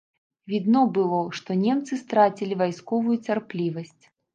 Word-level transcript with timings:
Відно 0.53 0.81
было, 0.95 1.21
што 1.41 1.59
немцы 1.67 1.93
страцілі 2.03 2.61
вайсковую 2.67 3.15
цярплівасць. 3.25 4.03